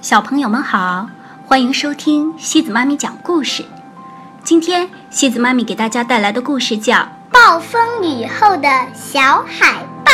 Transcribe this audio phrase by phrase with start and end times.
[0.00, 1.08] 小朋友们好，
[1.44, 3.64] 欢迎收听西子妈咪讲故事。
[4.44, 6.94] 今天西子妈咪给大家带来的故事叫
[7.32, 10.12] 《暴风雨后的小海豹》。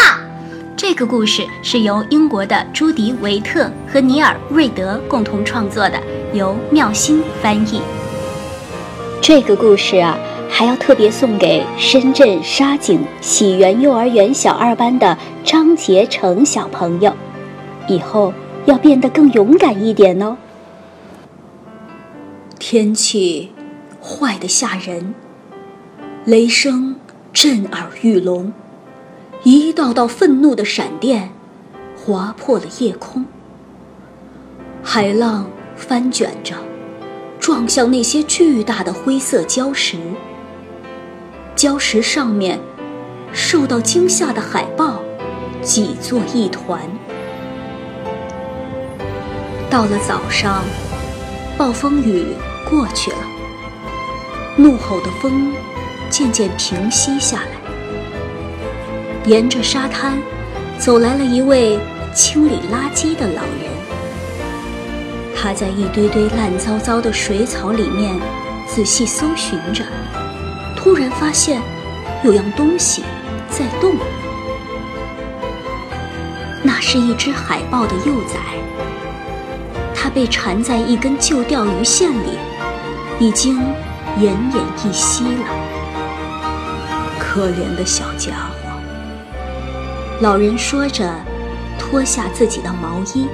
[0.75, 7.83] 这个故事是由英国的朱迪·维特和尼尔·瑞德共同创作的，由妙心翻译。
[9.21, 10.17] 这个故事啊，
[10.49, 17.15] 还要特别送给深圳沙井喜园幼儿园小二班的张杰成小朋友，
[17.87, 18.33] 以后。
[18.67, 20.37] 要变得更勇敢一点哦。
[22.59, 23.53] 天气
[24.01, 25.15] 坏的吓人，
[26.25, 26.97] 雷声
[27.33, 28.53] 震耳欲聋，
[29.43, 31.31] 一道道愤怒的闪电
[31.97, 33.27] 划破了夜空。
[34.83, 36.57] 海浪翻卷着，
[37.39, 39.99] 撞向那些巨大的灰色礁石。
[41.55, 42.59] 礁石上面，
[43.33, 45.03] 受到惊吓的海豹
[45.61, 46.81] 挤作一团。
[49.75, 50.63] 到了早上，
[51.59, 52.25] 暴风雨
[52.71, 53.17] 过去了，
[54.55, 55.53] 怒吼的风
[56.09, 57.49] 渐渐平息下来。
[59.25, 60.17] 沿着沙滩，
[60.79, 61.77] 走来了一位
[62.15, 63.69] 清理垃圾的老人。
[65.35, 68.17] 他在一堆堆烂糟糟的水草里面
[68.69, 69.85] 仔细搜寻着，
[70.77, 71.61] 突然发现
[72.23, 73.03] 有样东西
[73.51, 73.97] 在动，
[76.63, 78.39] 那是一只海豹的幼崽。
[80.15, 82.39] 被缠在一根旧钓鱼线里，
[83.19, 83.59] 已经
[84.19, 85.45] 奄奄一息了。
[87.19, 88.71] 可怜的小家伙。
[90.21, 91.13] 老人说着，
[91.77, 93.27] 脱下自己的毛衣，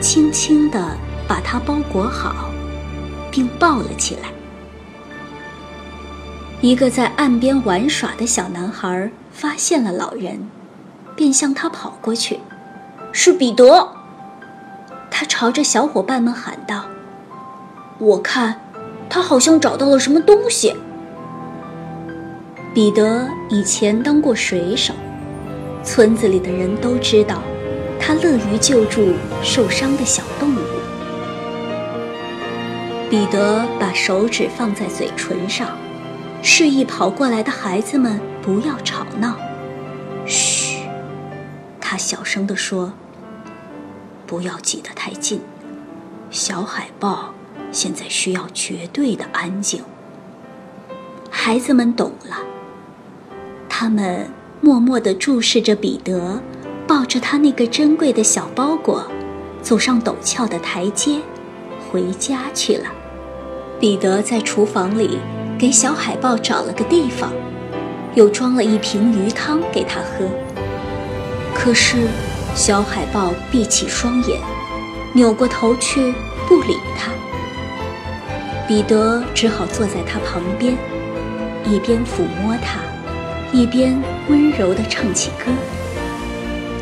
[0.00, 0.94] 轻轻地
[1.26, 2.50] 把它包裹好，
[3.30, 4.28] 并抱了起来。
[6.60, 10.50] 一个在岸边玩耍的小男孩发现了老人，
[11.16, 12.40] 便向他跑过去。
[13.10, 13.97] 是彼得。
[15.18, 16.84] 他朝着小伙伴们喊道
[17.98, 18.60] ：“我看，
[19.10, 20.76] 他好像找到了什么东西。”
[22.72, 24.94] 彼得以前当过水手，
[25.82, 27.42] 村子里的人都知道，
[27.98, 29.12] 他乐于救助
[29.42, 30.60] 受伤的小动物。
[33.10, 35.66] 彼得把手指放在嘴唇上，
[36.42, 39.34] 示意跑过来的孩子们不要吵闹。
[40.26, 40.84] 嘘，
[41.80, 42.92] 他小声地说。
[44.28, 45.40] 不要挤得太近，
[46.30, 47.32] 小海豹
[47.72, 49.82] 现在需要绝对的安静。
[51.30, 52.36] 孩子们懂了，
[53.70, 54.28] 他们
[54.60, 56.42] 默默地注视着彼得，
[56.86, 59.10] 抱着他那个珍贵的小包裹，
[59.62, 61.22] 走上陡峭的台阶，
[61.90, 62.84] 回家去了。
[63.80, 65.18] 彼得在厨房里
[65.58, 67.32] 给小海豹找了个地方，
[68.14, 70.28] 又装了一瓶鱼汤给他喝。
[71.54, 71.96] 可是。
[72.58, 74.40] 小海豹闭起双眼，
[75.12, 76.12] 扭过头去
[76.48, 77.12] 不理他。
[78.66, 80.76] 彼得只好坐在他旁边，
[81.64, 82.80] 一边抚摸他，
[83.52, 83.96] 一边
[84.28, 85.52] 温柔地唱起歌。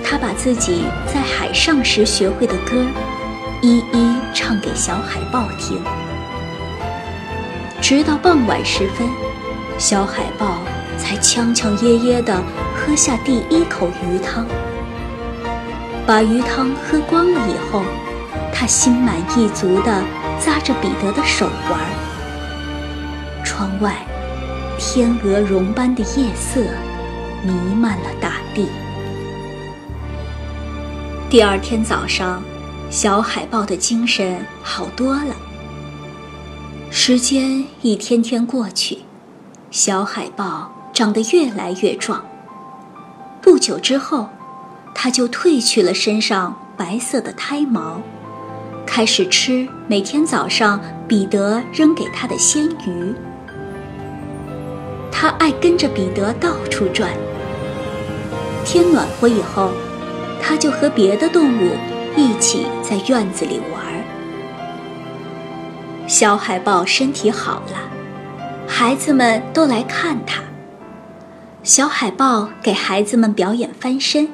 [0.03, 2.83] 他把自己在海上时学会的歌，
[3.61, 5.79] 一一唱给小海豹听。
[7.83, 9.07] 直到傍晚时分，
[9.77, 10.57] 小海豹
[10.97, 12.43] 才呛呛噎噎地
[12.75, 14.47] 喝下第一口鱼汤。
[16.07, 17.83] 把鱼汤喝光了以后，
[18.55, 20.05] 他心满意足地
[20.39, 21.81] 扎着彼得的手玩。
[23.45, 24.07] 窗外，
[24.79, 26.61] 天鹅绒般的夜色
[27.43, 28.69] 弥漫了大地。
[31.29, 32.41] 第二天早上，
[32.89, 35.35] 小海豹的精神好多了。
[36.89, 39.01] 时间一天天过去，
[39.73, 42.25] 小海豹长得越来越壮。
[43.43, 44.29] 不久之后。
[44.99, 48.01] 他就褪去了身上白色的胎毛，
[48.87, 53.15] 开始吃每天早上彼得扔给他的鲜鱼。
[55.13, 57.13] 他爱跟着彼得到处转。
[58.65, 59.71] 天暖和以后，
[60.41, 61.73] 他就和别的动物
[62.17, 63.83] 一起在院子里玩。
[66.09, 67.79] 小海豹身体好了，
[68.67, 70.41] 孩子们都来看他。
[71.63, 74.27] 小海豹给孩子们表演翻身。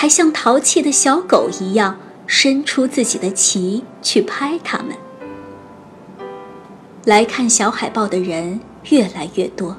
[0.00, 4.96] 还像淘气的小狗一样，伸出自己的鳍去拍它们。
[7.04, 8.60] 来看小海豹的人
[8.90, 9.76] 越来越多。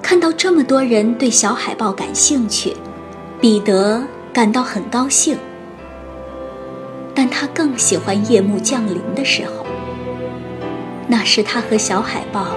[0.00, 2.74] 看到这么多人对小海豹感兴趣，
[3.42, 4.02] 彼得
[4.32, 5.36] 感到很高兴。
[7.14, 9.66] 但他更喜欢夜幕降临的时候，
[11.06, 12.56] 那是他和小海豹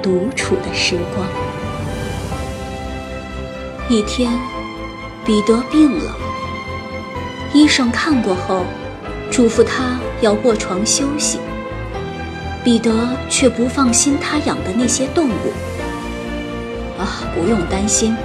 [0.00, 1.26] 独处的时光。
[3.88, 4.57] 一天。
[5.28, 6.16] 彼得病了，
[7.52, 8.64] 医生看过后，
[9.30, 11.38] 嘱咐他要卧床休息。
[12.64, 12.90] 彼得
[13.28, 15.52] 却不放心他养的那些动物。
[16.98, 18.16] 啊，不用担心，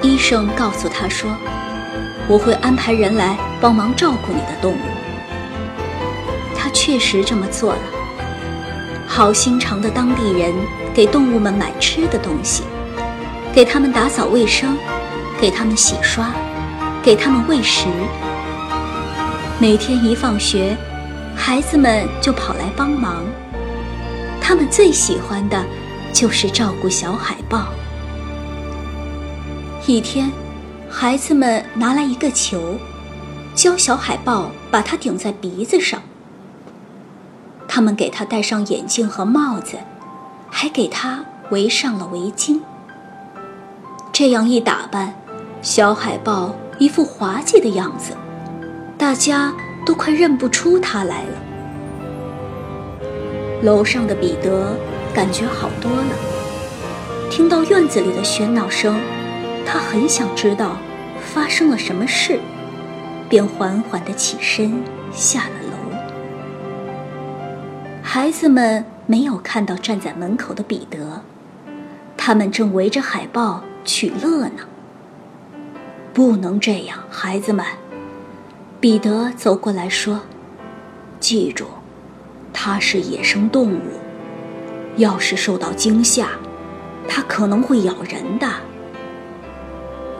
[0.00, 1.30] 医生告诉他说，
[2.26, 4.76] 我会安排人来帮忙照顾你的动物。
[6.56, 7.80] 他确实这么做了。
[9.06, 10.50] 好心肠的当地人
[10.94, 12.62] 给动物们买吃的东西，
[13.52, 14.78] 给他们打扫卫生，
[15.38, 16.32] 给他们洗刷，
[17.02, 17.86] 给他们喂食。
[19.58, 20.76] 每天一放学，
[21.36, 23.22] 孩子们就跑来帮忙。
[24.40, 25.62] 他们最喜欢的，
[26.12, 27.66] 就是照顾小海豹。
[29.86, 30.32] 一天，
[30.88, 32.76] 孩子们拿来一个球，
[33.54, 36.00] 教小海豹把它顶在鼻子上。
[37.68, 39.76] 他们给他戴上眼镜和帽子，
[40.50, 42.60] 还给他围上了围巾。
[44.12, 45.14] 这样一打扮，
[45.62, 48.12] 小海豹一副滑稽的样子，
[48.96, 49.52] 大家
[49.84, 51.42] 都快认不出他来了。
[53.62, 54.76] 楼上的彼得
[55.12, 56.14] 感觉好多了，
[57.30, 59.00] 听到院子里的喧闹声，
[59.66, 60.76] 他很想知道
[61.20, 62.38] 发生了什么事，
[63.28, 65.76] 便缓缓地起身下了楼。
[68.02, 71.22] 孩子们没有看到站在门口的彼得，
[72.16, 74.62] 他们正围着海豹取乐呢。
[76.16, 77.62] 不能这样，孩子们！
[78.80, 80.22] 彼得走过来说
[81.20, 81.66] ：“记住，
[82.54, 83.82] 它是野生动物，
[84.96, 86.28] 要是受到惊吓，
[87.06, 88.48] 它可能会咬人的。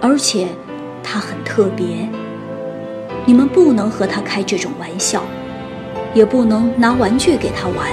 [0.02, 0.48] 而且，
[1.02, 2.06] 它很特别，
[3.24, 5.22] 你们不能和它开这种玩笑。”
[6.12, 7.88] 也不能拿玩具给它玩。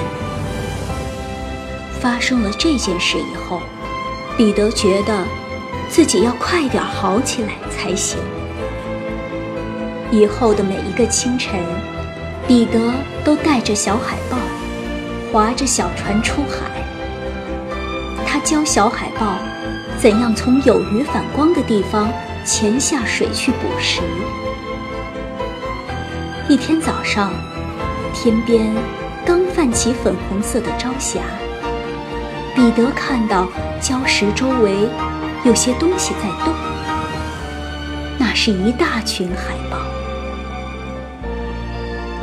[2.02, 3.62] 发生了这件事以后，
[4.38, 5.24] 彼得觉得
[5.94, 8.18] 自己要快点好起来才行。
[10.10, 11.60] 以后的每一个清晨，
[12.48, 12.92] 彼得
[13.24, 14.36] 都带着小海豹，
[15.32, 16.82] 划着小船出海。
[18.26, 19.38] 他教小海豹
[20.00, 22.12] 怎样从有鱼反光的地方
[22.44, 24.02] 潜下水去捕食。
[26.50, 27.32] 一天早上。
[28.16, 28.74] 天边
[29.26, 31.20] 刚泛起粉红色的朝霞，
[32.56, 33.48] 彼得看到
[33.82, 34.88] 礁石周围
[35.46, 36.54] 有些东西在动，
[38.18, 39.78] 那是一大群海豹。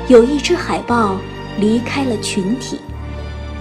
[0.08, 1.18] 有一只海豹
[1.58, 2.80] 离开了群体，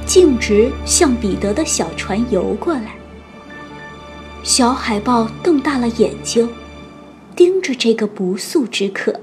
[0.06, 2.96] 径直向彼得的小船游过来。
[4.44, 6.50] 小海豹瞪大了眼睛，
[7.36, 9.14] 盯着这个不速之客。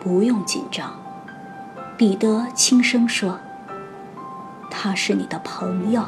[0.00, 0.96] 不用紧张，
[1.96, 3.36] 彼得轻声说
[4.70, 6.04] ：“他是你的朋友。”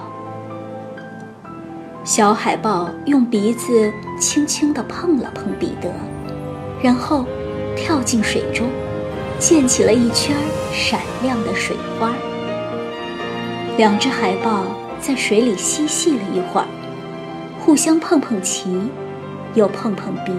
[2.08, 5.92] 小海豹用鼻子轻轻地碰了碰彼得，
[6.82, 7.26] 然后
[7.76, 8.66] 跳进水中，
[9.38, 10.34] 溅起了一圈
[10.72, 12.14] 闪亮的水花。
[13.76, 14.64] 两只海豹
[14.98, 16.66] 在水里嬉戏了一会儿，
[17.60, 18.88] 互相碰碰鳍，
[19.52, 20.32] 又碰碰鼻。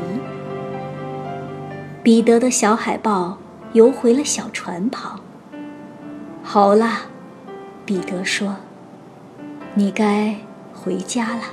[2.01, 3.38] 彼得的小海豹。
[3.74, 5.19] 游回了小船旁。
[6.42, 7.01] 好啦，
[7.86, 8.56] 彼得说
[9.75, 10.36] ：“你该
[10.74, 11.44] 回家了。”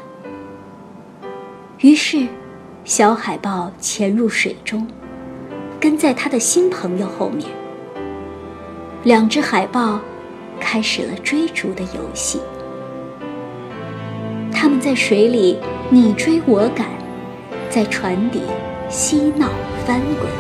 [1.81, 2.27] 于是，
[2.87, 4.89] 小海豹潜入水中，
[5.79, 7.47] 跟在他的新朋友后面。
[9.03, 10.01] 两只海豹
[10.59, 12.41] 开始了追逐的游戏。
[14.51, 15.59] 他们在水里
[15.91, 16.87] 你追我赶，
[17.69, 18.41] 在船底
[18.89, 19.51] 嬉闹
[19.85, 20.31] 翻滚。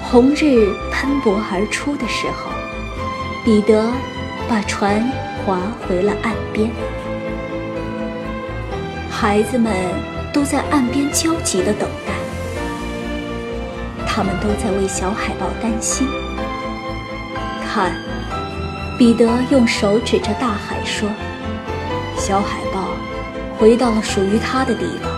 [0.00, 2.52] 红日喷薄而出的时候，
[3.44, 3.84] 彼得
[4.48, 5.10] 把船
[5.44, 6.70] 划回了岸边。
[9.20, 9.70] 孩子们
[10.32, 12.14] 都在岸边焦急地等待，
[14.06, 16.08] 他们都在为小海豹担心。
[17.62, 17.92] 看，
[18.98, 21.06] 彼得用手指着大海说
[22.16, 22.88] ：“小海豹
[23.58, 25.12] 回到了属于它的地方。”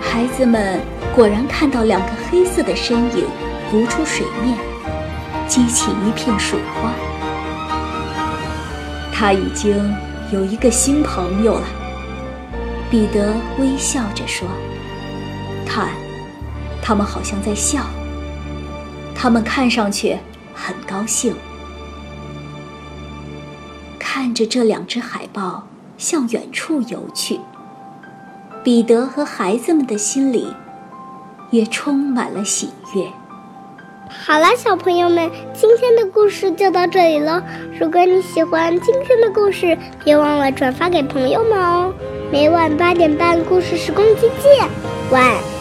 [0.00, 0.80] 孩子们。
[1.12, 3.26] 果然看到两个黑色的身影
[3.68, 4.56] 浮出水面，
[5.48, 6.92] 激起一片水花。
[9.12, 9.92] 他已经
[10.32, 11.66] 有一个新朋友了，
[12.90, 14.48] 彼得微笑着说
[15.64, 15.90] ：“看，
[16.82, 17.82] 他们好像在笑。
[19.14, 20.16] 他们看上去
[20.52, 21.34] 很高兴。”
[23.98, 25.66] 看着这两只海豹
[25.96, 27.38] 向远处游去，
[28.64, 30.48] 彼得和孩子们的心里。
[31.50, 33.04] 也充满了喜悦。
[34.08, 37.42] 好了，小朋友们，今天的故事就到这里了。
[37.76, 41.92] 如果你喜欢今天的故事，别忘了转发给朋友们哦。
[42.32, 44.68] 每晚八点半，故事时光机见，
[45.10, 45.59] 晚。